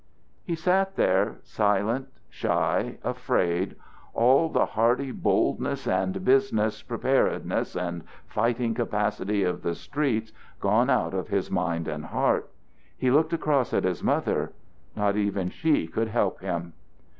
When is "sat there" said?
0.55-1.37